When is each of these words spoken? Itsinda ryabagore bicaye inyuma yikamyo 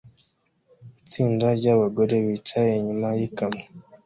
Itsinda 1.01 1.47
ryabagore 1.59 2.15
bicaye 2.27 2.71
inyuma 2.79 3.07
yikamyo 3.19 3.65